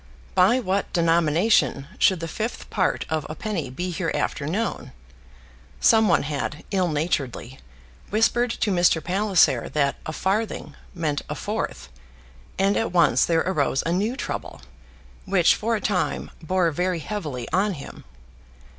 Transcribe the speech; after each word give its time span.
By 0.33 0.59
what 0.59 0.91
denomination 0.93 1.87
should 1.99 2.21
the 2.21 2.27
fifth 2.27 2.71
part 2.71 3.05
of 3.07 3.23
a 3.29 3.35
penny 3.35 3.69
be 3.69 3.91
hereafter 3.91 4.47
known? 4.47 4.93
Some 5.79 6.07
one 6.07 6.23
had, 6.23 6.63
ill 6.71 6.87
naturedly, 6.87 7.59
whispered 8.09 8.49
to 8.49 8.71
Mr. 8.71 9.03
Palliser 9.03 9.69
that 9.69 9.97
a 10.07 10.11
farthing 10.11 10.73
meant 10.95 11.21
a 11.29 11.35
fourth, 11.35 11.89
and 12.57 12.75
at 12.77 12.91
once 12.91 13.25
there 13.25 13.41
arose 13.45 13.83
a 13.85 13.91
new 13.91 14.15
trouble, 14.17 14.61
which 15.25 15.53
for 15.53 15.75
a 15.75 15.81
time 15.81 16.31
bore 16.41 16.71
very 16.71 16.97
heavily 16.97 17.47
on 17.53 17.73
him. 17.73 18.03